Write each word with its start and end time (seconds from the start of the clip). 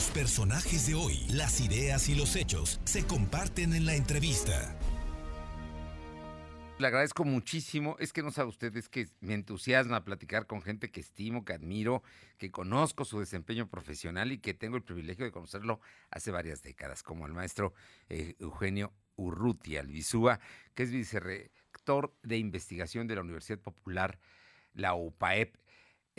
Los 0.00 0.08
personajes 0.12 0.86
de 0.86 0.94
hoy, 0.94 1.26
las 1.28 1.60
ideas 1.60 2.08
y 2.08 2.14
los 2.14 2.34
hechos 2.34 2.80
se 2.84 3.06
comparten 3.06 3.74
en 3.74 3.84
la 3.84 3.94
entrevista. 3.94 4.74
Le 6.78 6.86
agradezco 6.86 7.24
muchísimo. 7.24 7.96
Es 7.98 8.10
que 8.14 8.22
no 8.22 8.30
sabe 8.30 8.48
usted, 8.48 8.74
es 8.78 8.88
que 8.88 9.08
me 9.20 9.34
entusiasma 9.34 10.02
platicar 10.02 10.46
con 10.46 10.62
gente 10.62 10.90
que 10.90 11.00
estimo, 11.00 11.44
que 11.44 11.52
admiro, 11.52 12.02
que 12.38 12.50
conozco 12.50 13.04
su 13.04 13.20
desempeño 13.20 13.68
profesional 13.68 14.32
y 14.32 14.38
que 14.38 14.54
tengo 14.54 14.78
el 14.78 14.82
privilegio 14.82 15.26
de 15.26 15.32
conocerlo 15.32 15.80
hace 16.10 16.30
varias 16.30 16.62
décadas, 16.62 17.02
como 17.02 17.26
el 17.26 17.34
maestro 17.34 17.74
eh, 18.08 18.36
Eugenio 18.38 18.94
Urrutia 19.16 19.80
Albizúa, 19.80 20.40
que 20.74 20.84
es 20.84 20.92
vicerrector 20.92 22.16
de 22.22 22.38
investigación 22.38 23.06
de 23.06 23.16
la 23.16 23.20
Universidad 23.20 23.58
Popular, 23.58 24.18
la 24.72 24.94
UPAEP. 24.94 25.56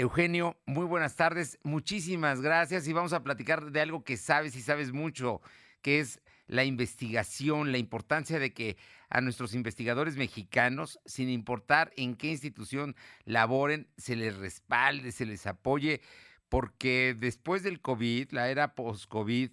Eugenio, 0.02 0.58
muy 0.66 0.88
buenas 0.88 1.16
tardes, 1.16 1.60
muchísimas 1.62 2.42
gracias 2.42 2.88
y 2.88 2.94
vamos 2.94 3.14
a 3.14 3.22
platicar 3.22 3.72
de 3.72 3.82
algo 3.82 4.04
que 4.04 4.18
sabes 4.18 4.56
y 4.56 4.62
sabes 4.64 4.92
mucho, 4.92 5.42
que 5.84 6.00
es 6.00 6.22
la 6.48 6.64
investigación, 6.64 7.72
la 7.72 7.78
importancia 7.78 8.40
de 8.40 8.52
que 8.52 8.78
a 9.12 9.22
nuestros 9.22 9.54
investigadores 9.54 10.18
mexicanos, 10.18 11.00
sin 11.06 11.30
importar 11.30 11.94
en 11.98 12.16
qué 12.16 12.30
institución 12.30 12.96
laboren, 13.26 13.88
se 13.96 14.16
les 14.16 14.36
respalde, 14.38 15.12
se 15.12 15.28
les 15.28 15.46
apoye, 15.46 16.02
porque 16.50 17.16
después 17.16 17.62
del 17.62 17.80
COVID, 17.80 18.32
la 18.32 18.50
era 18.50 18.74
post-COVID, 18.74 19.52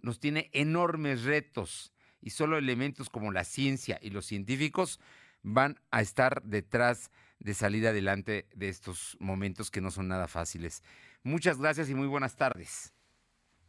nos 0.00 0.18
tiene 0.18 0.48
enormes 0.54 1.24
retos 1.24 1.92
y 2.22 2.30
solo 2.30 2.56
elementos 2.56 3.10
como 3.10 3.32
la 3.32 3.44
ciencia 3.44 3.98
y 4.00 4.08
los 4.08 4.24
científicos 4.24 4.98
van 5.42 5.76
a 5.90 6.00
estar 6.00 6.42
detrás 6.42 7.10
de 7.38 7.54
salir 7.54 7.86
adelante 7.86 8.46
de 8.54 8.68
estos 8.68 9.16
momentos 9.20 9.70
que 9.70 9.80
no 9.80 9.90
son 9.90 10.08
nada 10.08 10.28
fáciles. 10.28 10.82
Muchas 11.22 11.58
gracias 11.58 11.90
y 11.90 11.94
muy 11.94 12.06
buenas 12.06 12.36
tardes. 12.36 12.94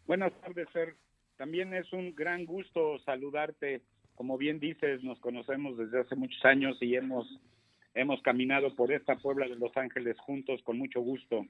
Buenas 0.06 0.34
tardes, 0.42 0.68
Ser. 0.74 0.96
También 1.38 1.74
es 1.74 1.92
un 1.94 2.14
gran 2.14 2.46
gusto 2.46 3.00
saludarte. 3.00 3.82
Como 4.16 4.38
bien 4.38 4.60
dices, 4.60 5.04
nos 5.04 5.20
conocemos 5.20 5.78
desde 5.78 6.02
hace 6.02 6.16
muchos 6.16 6.44
años 6.46 6.78
y 6.82 6.96
hemos 6.96 7.28
hemos 7.94 8.22
caminado 8.22 8.74
por 8.76 8.92
esta 8.92 9.16
Puebla 9.18 9.48
de 9.48 9.56
Los 9.56 9.76
Ángeles 9.76 10.18
juntos 10.20 10.62
con 10.64 10.78
mucho 10.78 11.02
gusto. 11.02 11.46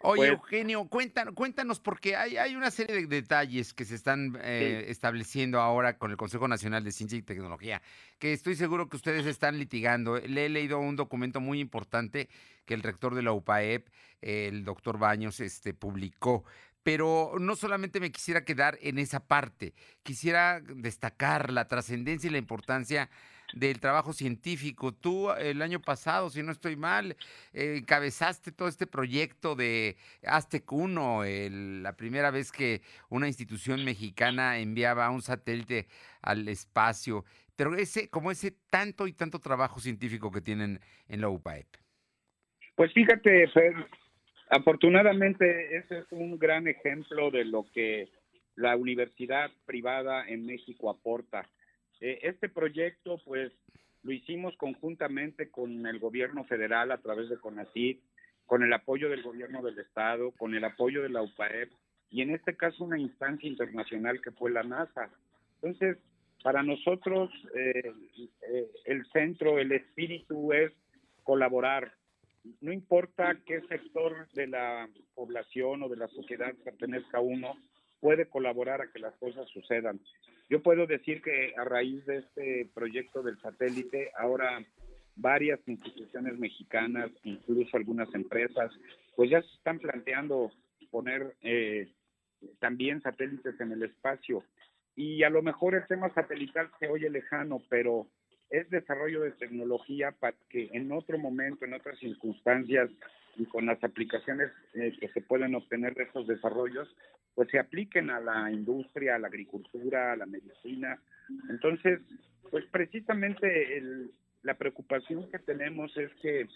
Oye, 0.00 0.16
pues 0.16 0.30
Eugenio, 0.30 0.84
cuéntanos, 0.88 1.34
cuéntanos, 1.34 1.80
porque 1.80 2.16
hay, 2.16 2.36
hay 2.36 2.56
una 2.56 2.70
serie 2.70 2.96
de 2.96 3.06
detalles 3.06 3.72
que 3.72 3.84
se 3.84 3.94
están 3.94 4.38
eh, 4.42 4.86
estableciendo 4.88 5.60
ahora 5.60 5.98
con 5.98 6.10
el 6.10 6.16
Consejo 6.16 6.48
Nacional 6.48 6.84
de 6.84 6.92
Ciencia 6.92 7.18
y 7.18 7.22
Tecnología, 7.22 7.80
que 8.18 8.32
estoy 8.32 8.56
seguro 8.56 8.88
que 8.88 8.96
ustedes 8.96 9.26
están 9.26 9.58
litigando. 9.58 10.18
Le 10.18 10.46
he 10.46 10.48
leído 10.48 10.80
un 10.80 10.96
documento 10.96 11.40
muy 11.40 11.60
importante 11.60 12.28
que 12.64 12.74
el 12.74 12.82
rector 12.82 13.14
de 13.14 13.22
la 13.22 13.32
UPAEP, 13.32 13.88
el 14.20 14.64
doctor 14.64 14.98
Baños, 14.98 15.40
este, 15.40 15.74
publicó 15.74 16.44
pero 16.84 17.32
no 17.40 17.56
solamente 17.56 17.98
me 17.98 18.12
quisiera 18.12 18.44
quedar 18.44 18.78
en 18.82 18.98
esa 18.98 19.26
parte, 19.26 19.72
quisiera 20.02 20.60
destacar 20.60 21.50
la 21.50 21.66
trascendencia 21.66 22.28
y 22.28 22.30
la 22.30 22.38
importancia 22.38 23.08
del 23.54 23.80
trabajo 23.80 24.12
científico. 24.12 24.92
Tú 24.92 25.30
el 25.32 25.62
año 25.62 25.80
pasado, 25.80 26.28
si 26.30 26.42
no 26.42 26.52
estoy 26.52 26.76
mal, 26.76 27.16
eh, 27.52 27.76
encabezaste 27.78 28.52
todo 28.52 28.68
este 28.68 28.86
proyecto 28.86 29.54
de 29.54 29.96
Aztec 30.24 30.70
1, 30.70 31.22
la 31.82 31.96
primera 31.96 32.30
vez 32.30 32.50
que 32.50 32.82
una 33.08 33.28
institución 33.28 33.84
mexicana 33.84 34.58
enviaba 34.58 35.10
un 35.10 35.22
satélite 35.22 35.86
al 36.20 36.48
espacio. 36.48 37.24
Pero 37.56 37.74
ese, 37.76 38.08
como 38.10 38.30
ese 38.30 38.52
tanto 38.70 39.06
y 39.06 39.12
tanto 39.12 39.38
trabajo 39.38 39.78
científico 39.78 40.30
que 40.30 40.40
tienen 40.40 40.80
en 41.08 41.20
la 41.20 41.28
UPAEP. 41.28 41.66
Pues 42.74 42.92
fíjate, 42.92 43.46
Fer, 43.48 43.74
afortunadamente 44.50 45.76
ese 45.76 45.98
es 45.98 46.06
un 46.10 46.38
gran 46.38 46.66
ejemplo 46.66 47.30
de 47.30 47.44
lo 47.44 47.64
que 47.72 48.08
la 48.56 48.76
universidad 48.76 49.50
privada 49.64 50.26
en 50.26 50.44
México 50.44 50.90
aporta. 50.90 51.48
Eh, 52.04 52.18
este 52.20 52.50
proyecto, 52.50 53.18
pues, 53.24 53.50
lo 54.02 54.12
hicimos 54.12 54.54
conjuntamente 54.58 55.48
con 55.48 55.86
el 55.86 55.98
gobierno 55.98 56.44
federal 56.44 56.92
a 56.92 56.98
través 56.98 57.30
de 57.30 57.38
CONACYT, 57.38 57.98
con 58.44 58.62
el 58.62 58.70
apoyo 58.74 59.08
del 59.08 59.22
gobierno 59.22 59.62
del 59.62 59.78
estado, 59.78 60.32
con 60.32 60.54
el 60.54 60.64
apoyo 60.64 61.00
de 61.00 61.08
la 61.08 61.22
UPAEP 61.22 61.72
y 62.10 62.20
en 62.20 62.34
este 62.34 62.58
caso 62.58 62.84
una 62.84 62.98
instancia 62.98 63.48
internacional 63.48 64.20
que 64.20 64.32
fue 64.32 64.50
la 64.50 64.62
NASA. 64.62 65.08
Entonces, 65.62 65.96
para 66.42 66.62
nosotros 66.62 67.30
eh, 67.54 67.94
eh, 68.42 68.68
el 68.84 69.06
centro, 69.06 69.58
el 69.58 69.72
espíritu 69.72 70.52
es 70.52 70.72
colaborar. 71.22 71.94
No 72.60 72.70
importa 72.70 73.38
qué 73.46 73.62
sector 73.62 74.28
de 74.34 74.48
la 74.48 74.90
población 75.14 75.82
o 75.82 75.88
de 75.88 75.96
la 75.96 76.08
sociedad 76.08 76.54
pertenezca 76.62 77.20
uno, 77.20 77.56
puede 78.04 78.26
colaborar 78.26 78.82
a 78.82 78.92
que 78.92 78.98
las 78.98 79.14
cosas 79.14 79.48
sucedan. 79.48 79.98
Yo 80.50 80.62
puedo 80.62 80.86
decir 80.86 81.22
que 81.22 81.54
a 81.56 81.64
raíz 81.64 82.04
de 82.04 82.18
este 82.18 82.68
proyecto 82.74 83.22
del 83.22 83.40
satélite, 83.40 84.10
ahora 84.18 84.62
varias 85.16 85.58
instituciones 85.66 86.38
mexicanas, 86.38 87.10
incluso 87.22 87.78
algunas 87.78 88.14
empresas, 88.14 88.70
pues 89.16 89.30
ya 89.30 89.40
se 89.40 89.54
están 89.54 89.78
planteando 89.78 90.52
poner 90.90 91.34
eh, 91.40 91.88
también 92.58 93.00
satélites 93.00 93.58
en 93.58 93.72
el 93.72 93.84
espacio. 93.84 94.44
Y 94.94 95.22
a 95.22 95.30
lo 95.30 95.40
mejor 95.40 95.74
el 95.74 95.86
tema 95.86 96.12
satelital 96.12 96.70
se 96.78 96.88
oye 96.88 97.08
lejano, 97.08 97.62
pero 97.70 98.06
es 98.50 98.68
desarrollo 98.68 99.22
de 99.22 99.30
tecnología 99.30 100.12
para 100.12 100.36
que 100.50 100.68
en 100.74 100.92
otro 100.92 101.16
momento, 101.16 101.64
en 101.64 101.72
otras 101.72 101.98
circunstancias 102.00 102.90
y 103.36 103.44
con 103.46 103.66
las 103.66 103.82
aplicaciones 103.82 104.50
eh, 104.74 104.92
que 104.98 105.08
se 105.08 105.20
pueden 105.20 105.54
obtener 105.54 105.94
de 105.94 106.04
esos 106.04 106.26
desarrollos, 106.26 106.88
pues 107.34 107.48
se 107.50 107.58
apliquen 107.58 108.10
a 108.10 108.20
la 108.20 108.50
industria, 108.50 109.16
a 109.16 109.18
la 109.18 109.28
agricultura, 109.28 110.12
a 110.12 110.16
la 110.16 110.26
medicina. 110.26 110.98
Entonces, 111.48 112.00
pues 112.50 112.64
precisamente 112.70 113.82
la 114.42 114.54
preocupación 114.54 115.30
que 115.30 115.38
tenemos 115.38 115.96
es 115.96 116.12
que 116.22 116.46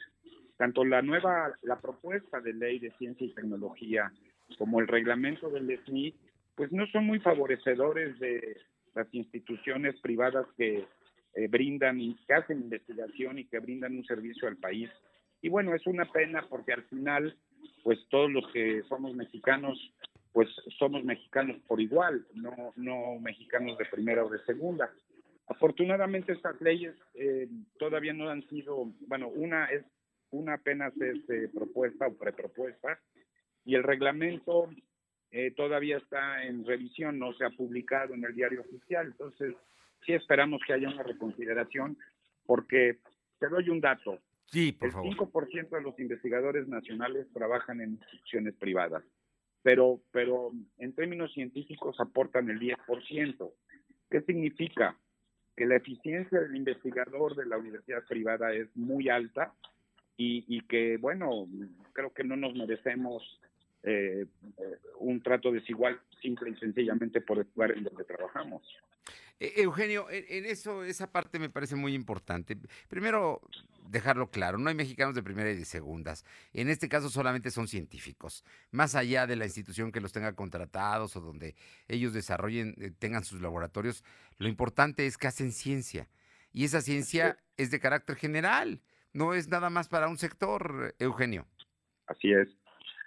tanto 0.57 0.85
la 0.85 1.03
nueva, 1.03 1.53
la 1.63 1.81
propuesta 1.81 2.41
de 2.41 2.53
ley 2.53 2.79
de 2.79 2.91
ciencia 2.99 3.27
y 3.27 3.35
tecnología 3.35 4.13
como 4.57 4.81
el 4.81 4.89
reglamento 4.89 5.51
del 5.51 5.79
SNI, 5.85 6.15
pues 6.55 6.73
no 6.73 6.87
son 6.89 7.07
muy 7.07 7.21
favorecedores 7.21 8.19
de 8.19 8.57
las 8.95 9.07
instituciones 9.13 9.99
privadas 10.01 10.47
que 10.57 10.85
eh, 11.35 11.49
brindan 11.49 12.01
y 12.01 12.17
que 12.27 12.35
hacen 12.35 12.63
investigación 12.63 13.39
y 13.39 13.45
que 13.45 13.61
brindan 13.61 13.97
un 13.97 14.05
servicio 14.05 14.49
al 14.49 14.57
país. 14.57 14.91
Y 15.41 15.49
bueno, 15.49 15.75
es 15.75 15.87
una 15.87 16.05
pena 16.11 16.45
porque 16.49 16.73
al 16.73 16.83
final, 16.85 17.37
pues 17.83 17.99
todos 18.11 18.31
los 18.31 18.51
que 18.53 18.83
somos 18.89 19.15
mexicanos 19.15 19.79
pues 20.33 20.49
somos 20.79 21.05
mexicanos 21.05 21.57
por 21.67 21.81
igual, 21.81 22.25
no, 22.35 22.73
no 22.77 23.19
mexicanos 23.21 23.77
de 23.79 23.87
primera 23.87 24.25
o 24.25 24.29
de 24.29 24.39
segunda. 24.45 24.89
Afortunadamente 25.49 26.33
estas 26.33 26.61
leyes 26.61 26.95
eh, 27.15 27.49
todavía 27.79 28.13
no 28.13 28.29
han 28.29 28.47
sido, 28.49 28.93
bueno, 29.09 29.29
una 29.29 29.65
es 29.67 29.85
una 30.31 30.55
apenas 30.55 30.95
es 31.01 31.29
eh, 31.31 31.49
propuesta 31.53 32.07
o 32.07 32.15
prepropuesta 32.15 33.01
y 33.65 33.75
el 33.75 33.83
reglamento 33.83 34.71
eh, 35.31 35.53
todavía 35.57 35.97
está 35.97 36.45
en 36.45 36.65
revisión, 36.65 37.19
no 37.19 37.33
se 37.33 37.45
ha 37.45 37.51
publicado 37.51 38.15
en 38.15 38.25
el 38.25 38.35
diario 38.35 38.61
oficial, 38.61 39.07
entonces 39.07 39.55
sí 40.05 40.13
esperamos 40.13 40.61
que 40.67 40.75
haya 40.75 40.89
una 40.89 41.03
reconsideración 41.03 41.99
porque 42.45 42.99
te 43.39 43.49
doy 43.49 43.71
un 43.71 43.81
dato. 43.81 44.21
Sí, 44.51 44.73
por 44.73 44.89
el 44.89 44.93
favor. 44.93 45.33
5% 45.33 45.69
de 45.71 45.83
los 45.83 45.99
investigadores 45.99 46.69
nacionales 46.69 47.27
trabajan 47.33 47.81
en 47.81 47.93
instituciones 47.93 48.55
privadas 48.55 49.05
pero, 49.63 50.01
pero 50.13 50.53
en 50.79 50.95
términos 50.95 51.33
científicos 51.33 51.97
aportan 52.01 52.49
el 52.51 52.59
10%. 52.59 53.53
¿Qué 54.11 54.21
significa? 54.23 54.97
Que 55.57 55.67
la 55.67 55.77
eficiencia 55.77 56.41
del 56.41 56.57
investigador 56.57 57.35
de 57.35 57.47
la 57.47 57.59
universidad 57.59 58.05
privada 58.07 58.53
es 58.55 58.75
muy 58.77 59.09
alta 59.09 59.53
y, 60.17 60.45
y 60.49 60.63
que, 60.63 60.97
bueno, 60.97 61.47
creo 61.93 62.13
que 62.13 62.25
no 62.25 62.37
nos 62.37 62.55
merecemos 62.55 63.23
eh, 63.83 64.27
un 65.01 65.21
trato 65.21 65.53
desigual 65.53 66.01
simple 66.23 66.51
y 66.51 66.57
sencillamente 66.57 67.21
por 67.21 67.39
el 67.39 67.47
lugar 67.55 67.73
en 67.73 67.85
donde 67.85 68.05
trabajamos. 68.05 68.63
E, 69.41 69.63
Eugenio, 69.63 70.07
en 70.11 70.47
eso, 70.47 70.85
esa 70.85 71.11
parte 71.11 71.39
me 71.39 71.51
parece 71.51 71.77
muy 71.77 71.95
importante. 71.95 72.57
Primero, 72.89 73.41
dejarlo 73.89 74.31
claro, 74.31 74.59
no 74.59 74.69
hay 74.69 74.75
mexicanos 74.75 75.15
de 75.15 75.23
primera 75.23 75.51
y 75.51 75.57
de 75.57 75.65
segundas. 75.65 76.25
En 76.53 76.69
este 76.69 76.89
caso 76.89 77.09
solamente 77.11 77.51
son 77.51 77.69
científicos. 77.69 78.45
Más 78.71 78.95
allá 78.95 79.27
de 79.27 79.37
la 79.37 79.45
institución 79.45 79.93
que 79.93 80.01
los 80.01 80.13
tenga 80.13 80.35
contratados 80.35 81.17
o 81.17 81.21
donde 81.21 81.55
ellos 81.89 82.13
desarrollen, 82.13 82.75
eh, 82.79 82.91
tengan 82.99 83.25
sus 83.25 83.41
laboratorios, 83.41 84.05
lo 84.39 84.49
importante 84.49 85.07
es 85.07 85.19
que 85.19 85.27
hacen 85.27 85.53
ciencia. 85.53 86.09
Y 86.53 86.65
esa 86.65 86.81
ciencia 86.81 87.39
es 87.57 87.71
de 87.71 87.81
carácter 87.81 88.17
general, 88.17 88.81
no 89.13 89.35
es 89.35 89.49
nada 89.49 89.71
más 89.71 89.89
para 89.89 90.09
un 90.09 90.19
sector, 90.19 90.95
Eugenio. 90.99 91.47
Así 92.07 92.33
es, 92.33 92.49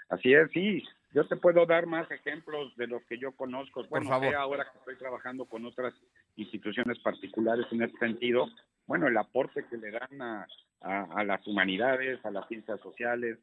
así 0.09 0.33
es, 0.33 0.49
sí. 0.51 0.83
Yo 1.13 1.27
te 1.27 1.35
puedo 1.35 1.65
dar 1.65 1.87
más 1.87 2.09
ejemplos 2.09 2.75
de 2.77 2.87
los 2.87 3.03
que 3.03 3.17
yo 3.17 3.33
conozco. 3.33 3.83
Bueno, 3.89 4.05
Por 4.07 4.21
favor. 4.21 4.35
ahora 4.35 4.67
que 4.71 4.77
estoy 4.77 4.95
trabajando 4.95 5.45
con 5.45 5.65
otras 5.65 5.93
instituciones 6.37 6.99
particulares 6.99 7.65
en 7.71 7.81
este 7.81 7.97
sentido, 7.97 8.47
bueno, 8.87 9.07
el 9.07 9.17
aporte 9.17 9.65
que 9.69 9.77
le 9.77 9.91
dan 9.91 10.21
a, 10.21 10.47
a, 10.79 11.23
las 11.25 11.45
humanidades, 11.45 12.23
a 12.25 12.31
las 12.31 12.47
ciencias 12.47 12.79
sociales, 12.79 13.37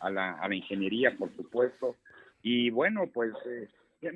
a 0.00 0.10
la, 0.10 0.32
a 0.32 0.48
la, 0.48 0.54
ingeniería, 0.54 1.16
por 1.16 1.34
supuesto. 1.36 1.96
Y 2.42 2.70
bueno, 2.70 3.06
pues 3.06 3.32
eh, 3.46 3.68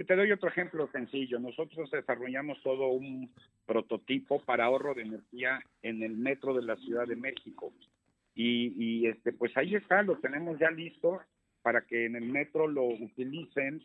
Te 0.04 0.16
doy 0.16 0.32
otro 0.32 0.48
ejemplo 0.48 0.88
sencillo. 0.90 1.38
Nosotros 1.38 1.88
desarrollamos 1.92 2.60
todo 2.64 2.88
un 2.88 3.32
prototipo 3.66 4.40
para 4.40 4.64
ahorro 4.64 4.94
de 4.94 5.02
energía 5.02 5.60
en 5.82 6.02
el 6.02 6.16
metro 6.16 6.54
de 6.54 6.62
la 6.62 6.74
Ciudad 6.76 7.06
de 7.06 7.14
México. 7.14 7.72
Y, 8.34 8.74
y 8.76 9.06
este, 9.06 9.32
pues 9.32 9.56
ahí 9.56 9.76
está, 9.76 10.02
lo 10.02 10.18
tenemos 10.18 10.58
ya 10.58 10.70
listo 10.70 11.20
para 11.66 11.80
que 11.80 12.06
en 12.06 12.14
el 12.14 12.26
metro 12.26 12.68
lo 12.68 12.84
utilicen 12.84 13.84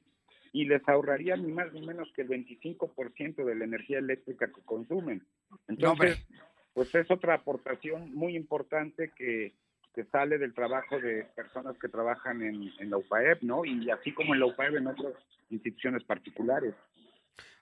y 0.53 0.65
les 0.65 0.87
ahorraría 0.87 1.35
ni 1.35 1.51
más 1.51 1.73
ni 1.73 1.83
menos 1.83 2.13
que 2.15 2.21
el 2.21 2.27
25% 2.29 3.43
de 3.43 3.55
la 3.55 3.65
energía 3.65 3.97
eléctrica 3.97 4.45
que 4.45 4.61
consumen. 4.61 5.25
Entonces, 5.67 6.23
pues 6.75 6.93
es 6.93 7.09
otra 7.09 7.33
aportación 7.33 8.13
muy 8.13 8.35
importante 8.35 9.11
que, 9.17 9.55
que 9.95 10.03
sale 10.11 10.37
del 10.37 10.53
trabajo 10.53 10.99
de 10.99 11.23
personas 11.35 11.75
que 11.79 11.89
trabajan 11.89 12.43
en, 12.43 12.69
en 12.77 12.91
la 12.91 12.97
UPAEP, 12.97 13.41
¿no? 13.41 13.65
Y 13.65 13.89
así 13.89 14.11
como 14.13 14.35
en 14.35 14.41
la 14.41 14.45
UPAEP 14.45 14.75
en 14.75 14.85
otras 14.85 15.15
instituciones 15.49 16.03
particulares. 16.03 16.75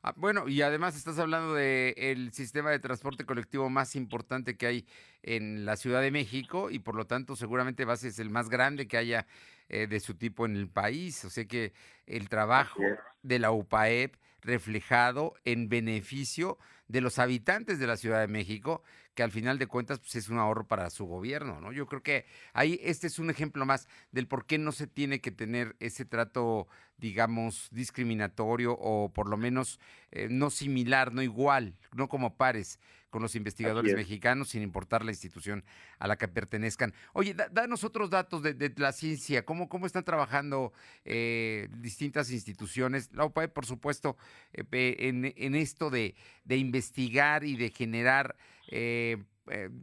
Ah, 0.02 0.14
bueno, 0.18 0.50
y 0.50 0.62
además 0.62 0.98
estás 0.98 1.20
hablando 1.20 1.54
del 1.54 1.94
el 1.98 2.34
sistema 2.34 2.72
de 2.72 2.80
transporte 2.80 3.26
colectivo 3.26 3.70
más 3.70 3.96
importante 3.96 4.58
que 4.58 4.66
hay 4.66 4.86
en 5.24 5.66
la 5.66 5.78
Ciudad 5.78 6.02
de 6.02 6.12
México 6.12 6.72
y 6.72 6.80
por 6.80 6.96
lo 6.96 7.06
tanto 7.06 7.38
seguramente 7.38 7.84
va 7.84 7.94
a 7.94 7.98
ser 7.98 8.12
el 8.20 8.30
más 8.30 8.50
grande 8.50 8.88
que 8.88 8.98
haya 8.98 9.26
eh, 9.70 9.88
de 9.88 10.00
su 10.00 10.16
tipo 10.16 10.46
en 10.46 10.56
el 10.56 10.68
país. 10.68 11.24
O 11.26 11.30
sea 11.30 11.46
que 11.46 11.74
el 12.06 12.28
trabajo 12.28 12.82
de 13.22 13.40
la 13.40 13.52
UPAEP 13.52 14.16
reflejado 14.42 15.36
en 15.46 15.70
beneficio 15.70 16.58
de 16.88 17.02
los 17.02 17.20
habitantes 17.20 17.80
de 17.80 17.88
la 17.88 17.98
Ciudad 17.98 18.20
de 18.20 18.28
México, 18.28 18.84
que 19.14 19.24
al 19.24 19.32
final 19.32 19.60
de 19.60 19.68
cuentas 19.68 20.00
pues, 20.00 20.16
es 20.16 20.30
un 20.30 20.40
ahorro 20.40 20.68
para 20.68 20.90
su 20.90 21.06
gobierno, 21.06 21.62
¿no? 21.62 21.72
Yo 21.72 21.86
creo 21.86 22.02
que 22.02 22.26
ahí 22.54 22.80
este 22.84 23.08
es 23.08 23.20
un 23.20 23.30
ejemplo 23.30 23.66
más 23.66 23.88
del 24.12 24.28
por 24.28 24.46
qué 24.46 24.58
no 24.58 24.72
se 24.72 24.88
tiene 24.88 25.22
que 25.22 25.32
tener 25.32 25.76
ese 25.80 26.06
trato, 26.06 26.68
digamos, 27.00 27.70
discriminatorio 27.72 28.74
o 28.74 29.12
por 29.12 29.30
lo 29.30 29.38
menos 29.38 29.80
eh, 30.12 30.28
no 30.30 30.50
similar, 30.50 31.14
no 31.14 31.22
igual, 31.22 31.76
no 31.94 32.08
como 32.08 32.36
pares 32.36 32.80
con 33.10 33.22
los 33.22 33.36
investigadores 33.36 33.96
mexicanos, 33.96 34.50
sin 34.50 34.62
importar 34.62 35.04
la 35.04 35.12
institución 35.12 35.64
a 35.98 36.08
la 36.08 36.18
que 36.18 36.28
pertenezcan. 36.28 36.94
Oye, 37.14 37.36
danos 37.52 37.84
otros 37.84 38.10
datos 38.10 38.44
de, 38.44 38.74
la 38.78 38.92
ciencia, 38.92 39.46
¿cómo, 39.46 39.68
cómo 39.68 39.86
están 39.86 40.04
trabajando 40.04 40.74
eh, 41.06 41.68
distintas 41.78 42.32
instituciones? 42.32 43.10
La 43.14 43.26
OPAE, 43.26 43.48
por 43.48 43.66
supuesto, 43.66 44.18
eh, 44.54 44.96
en, 45.00 45.56
esto 45.56 45.90
de, 45.90 46.16
investigar 46.48 47.44
y 47.44 47.58
de 47.58 47.72
generar 47.72 48.36
eh, 48.70 49.18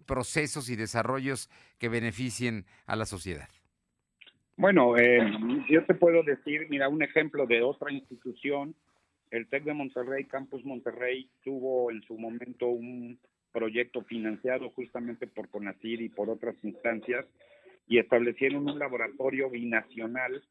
procesos 0.06 0.68
y 0.68 0.76
desarrollos 0.76 1.50
que 1.78 1.88
beneficien 1.88 2.66
a 2.86 2.94
la 2.96 3.06
sociedad. 3.06 3.48
Bueno, 4.56 4.94
yo 5.68 5.84
te 5.84 5.94
puedo 5.94 6.22
decir, 6.22 6.66
mira, 6.70 6.88
un 6.88 7.02
ejemplo 7.02 7.46
de 7.46 7.62
otra 7.62 7.92
institución 7.92 8.74
el 9.30 9.48
TEC 9.48 9.64
de 9.64 9.74
Monterrey, 9.74 10.24
Campus 10.24 10.64
Monterrey, 10.64 11.28
tuvo 11.42 11.90
en 11.90 12.02
su 12.02 12.16
momento 12.16 12.68
un 12.68 13.18
proyecto 13.52 14.02
financiado 14.02 14.70
justamente 14.70 15.26
por 15.26 15.48
CONACIR 15.48 16.00
y 16.00 16.08
por 16.08 16.30
otras 16.30 16.54
instancias 16.62 17.26
y 17.88 17.98
establecieron 17.98 18.68
un 18.68 18.78
laboratorio 18.78 19.50
binacional 19.50 20.42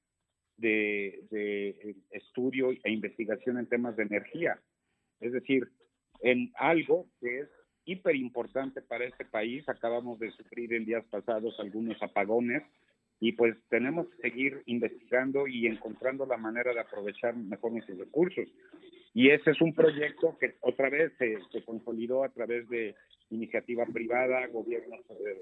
de, 0.57 1.24
de 1.31 1.96
estudio 2.12 2.72
e 2.84 2.92
investigación 2.92 3.57
en 3.57 3.68
temas 3.68 3.96
de 3.96 4.04
energía. 4.04 4.60
Es 5.19 5.31
decir, 5.31 5.69
en 6.22 6.52
algo 6.56 7.07
que 7.19 7.42
es 7.42 7.50
hiper 7.86 8.16
importante 8.16 8.81
para 8.81 9.06
este 9.06 9.25
país. 9.25 9.68
Acabamos 9.69 10.19
de 10.19 10.31
sufrir 10.31 10.74
en 10.74 10.86
días 10.86 11.06
pasados 11.06 11.60
algunos 11.60 12.02
apagones 12.02 12.63
y 13.20 13.32
pues 13.34 13.56
tenemos 13.70 14.08
que 14.10 14.30
seguir 14.30 14.62
investigando 14.66 15.48
y 15.48 15.68
encontrando 15.68 16.26
la 16.26 16.38
manera 16.38 16.74
de 16.74 16.80
aprovechar 16.80 17.36
mejor 17.36 17.72
nuestros 17.72 17.98
recursos. 17.98 18.48
Y 19.14 19.30
ese 19.30 19.52
es 19.52 19.62
un 19.62 19.74
proyecto 19.74 20.38
que 20.40 20.56
otra 20.62 20.90
vez 20.90 21.14
se, 21.18 21.38
consolidó 21.64 22.24
a 22.24 22.30
través 22.30 22.68
de 22.68 22.96
iniciativa 23.30 23.86
privada, 23.86 24.46
gobierno 24.48 24.98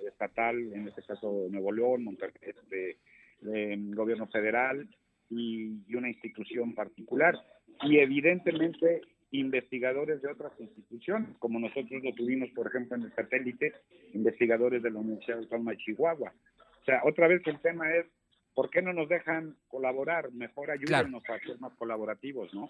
estatal, 0.07 0.57
en 0.57 0.87
este 0.87 1.01
caso 1.01 1.47
Nuevo 1.49 1.71
León, 1.71 2.03
Monterrey, 2.03 2.33
este, 2.41 2.97
gobierno 3.41 4.27
federal 4.27 4.87
y, 5.29 5.81
y 5.87 5.95
una 5.95 6.09
institución 6.09 6.75
particular. 6.75 7.35
Y 7.81 7.97
evidentemente 7.97 9.01
investigadores 9.33 10.21
de 10.21 10.31
otras 10.31 10.51
instituciones, 10.59 11.35
como 11.39 11.59
nosotros 11.59 12.03
lo 12.03 12.13
tuvimos, 12.13 12.49
por 12.51 12.67
ejemplo, 12.67 12.95
en 12.95 13.03
el 13.03 13.15
satélite, 13.15 13.73
investigadores 14.13 14.83
de 14.83 14.91
la 14.91 14.99
Universidad 14.99 15.39
Autónoma 15.39 15.71
de 15.71 15.77
Chihuahua. 15.77 16.31
O 16.83 16.85
sea, 16.85 17.01
otra 17.05 17.29
vez 17.29 17.41
el 17.45 17.61
tema 17.61 17.89
es, 17.95 18.05
¿por 18.53 18.69
qué 18.69 18.81
no 18.81 18.91
nos 18.91 19.07
dejan 19.07 19.55
colaborar? 19.69 20.33
Mejor 20.33 20.69
ayúdenos 20.69 21.23
a 21.29 21.39
ser 21.39 21.57
más 21.61 21.73
colaborativos, 21.75 22.53
¿no? 22.53 22.69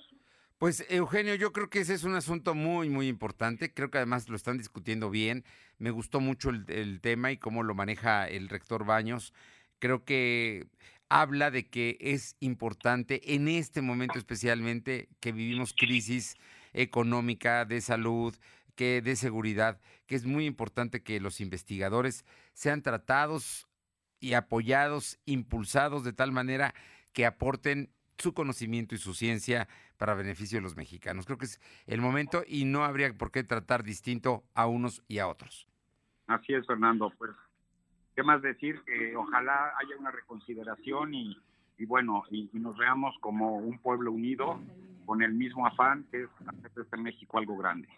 Pues 0.60 0.86
Eugenio, 0.90 1.34
yo 1.34 1.52
creo 1.52 1.70
que 1.72 1.80
ese 1.80 1.96
es 1.96 2.04
un 2.04 2.14
asunto 2.14 2.54
muy, 2.54 2.90
muy 2.90 3.08
importante. 3.08 3.74
Creo 3.74 3.90
que 3.90 3.98
además 3.98 4.30
lo 4.30 4.36
están 4.36 4.60
discutiendo 4.60 5.10
bien. 5.10 5.44
Me 5.80 5.90
gustó 5.90 6.20
mucho 6.20 6.52
el, 6.52 7.02
tema 7.02 7.32
y 7.32 7.38
cómo 7.38 7.64
lo 7.64 7.74
maneja 7.74 8.28
el 8.28 8.50
rector 8.50 8.86
Baños. 8.86 9.34
Creo 9.80 10.06
que 10.06 10.68
habla 11.10 11.50
de 11.50 11.68
que 11.68 11.98
es 12.00 12.38
importante 12.40 13.34
en 13.34 13.48
este 13.48 13.82
momento 13.82 14.20
especialmente 14.20 15.10
que 15.20 15.32
vivimos 15.32 15.74
crisis 15.74 16.36
económica, 16.72 17.66
de 17.66 17.82
salud, 17.82 18.36
que 18.76 19.02
de 19.02 19.16
seguridad, 19.16 19.82
que 20.06 20.16
es 20.16 20.26
muy 20.26 20.46
importante 20.46 21.02
que 21.02 21.20
los 21.20 21.42
investigadores 21.42 22.26
sean 22.54 22.84
tratados 22.84 23.68
y 24.24 24.36
apoyados, 24.36 25.20
impulsados 25.26 26.06
de 26.06 26.14
tal 26.14 26.32
manera 26.32 26.74
que 27.12 27.26
aporten 27.26 27.90
su 28.18 28.34
conocimiento 28.34 28.96
y 28.96 28.98
su 28.98 29.14
ciencia 29.14 29.68
para 29.98 30.14
beneficio 30.14 30.58
de 30.58 30.62
los 30.62 30.78
mexicanos. 30.78 31.26
Creo 31.26 31.38
que 31.38 31.46
es 31.46 31.60
el 31.88 32.00
momento 32.00 32.42
y 32.48 32.64
no 32.64 32.86
habría 32.86 33.14
por 33.14 33.32
qué 33.32 33.44
tratar 33.44 33.84
distinto 33.84 34.46
a 34.54 34.66
unos 34.66 35.04
y 35.10 35.20
a 35.20 35.28
otros. 35.28 35.68
Así 36.28 36.54
es, 36.54 36.66
Fernando. 36.66 37.12
Pues, 37.18 37.32
¿qué 38.16 38.24
más 38.24 38.42
decir? 38.42 38.82
Que 38.86 39.14
ojalá 39.14 39.74
haya 39.78 39.98
una 40.00 40.12
reconsideración 40.12 41.14
y, 41.14 41.38
bueno, 41.86 42.24
y, 42.32 42.50
nos 42.54 42.78
veamos 42.78 43.14
como 43.20 43.58
un 43.58 43.78
pueblo 43.80 44.14
unido 44.14 44.58
con 45.06 45.22
el 45.22 45.34
mismo 45.34 45.68
afán 45.68 46.06
que 46.10 46.24
es 46.24 46.30
hacer 46.48 46.72
de 46.72 46.82
este 46.84 46.96
México 46.96 47.38
algo 47.38 47.58
grande. 47.58 47.90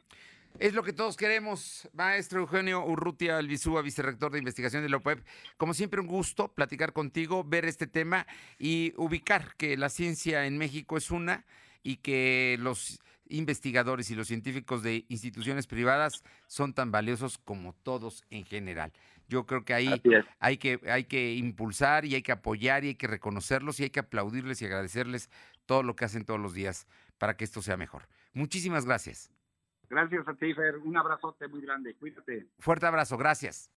Es 0.58 0.74
lo 0.74 0.84
que 0.84 0.94
todos 0.94 1.18
queremos, 1.18 1.90
maestro 1.92 2.40
Eugenio 2.40 2.86
Urrutia 2.86 3.38
Albizúa, 3.38 3.82
vicerrector 3.82 4.32
de 4.32 4.40
investigación 4.40 4.84
de 4.84 4.90
la 4.90 4.98
OPEP. 4.98 5.20
Como 5.58 5.74
siempre, 5.74 6.00
un 6.00 6.08
gusto 6.08 6.48
platicar 6.48 6.94
contigo, 6.94 7.44
ver 7.44 7.66
este 7.66 7.88
tema 7.88 8.26
y 8.58 8.94
ubicar 8.96 9.56
que 9.58 9.76
la 9.76 9.90
ciencia 9.90 10.46
en 10.46 10.58
México 10.58 10.96
es 10.96 11.12
una 11.12 11.44
y 11.84 11.98
que 11.98 12.56
los 12.62 13.02
investigadores 13.28 14.10
y 14.12 14.16
los 14.16 14.28
científicos 14.28 14.82
de 14.82 15.04
instituciones 15.10 15.68
privadas 15.68 16.24
son 16.48 16.74
tan 16.74 16.90
valiosos 16.90 17.38
como 17.38 17.74
todos 17.74 18.24
en 18.30 18.46
general. 18.46 18.94
Yo 19.28 19.46
creo 19.46 19.66
que 19.66 19.74
ahí 19.74 20.02
hay 20.40 20.58
que, 20.58 20.80
hay 20.90 21.04
que 21.04 21.34
impulsar 21.34 22.06
y 22.06 22.16
hay 22.16 22.22
que 22.22 22.32
apoyar 22.32 22.86
y 22.86 22.90
hay 22.90 22.96
que 22.96 23.08
reconocerlos 23.08 23.82
y 23.82 23.84
hay 23.84 23.90
que 23.90 24.00
aplaudirles 24.00 24.62
y 24.62 24.66
agradecerles 24.66 25.30
todo 25.66 25.84
lo 25.84 25.98
que 25.98 26.06
hacen 26.06 26.24
todos 26.24 26.40
los 26.40 26.54
días 26.54 26.88
para 27.18 27.36
que 27.36 27.44
esto 27.44 27.62
sea 27.62 27.76
mejor. 27.76 28.08
Muchísimas 28.34 28.86
gracias. 28.86 29.35
Gracias 29.90 30.28
a 30.28 30.34
ti. 30.34 30.54
Un 30.84 30.98
abrazote 30.98 31.48
muy 31.48 31.62
grande. 31.62 31.96
Cuídate. 31.96 32.48
Fuerte 32.60 32.86
abrazo. 32.86 33.18
Gracias. 33.18 33.72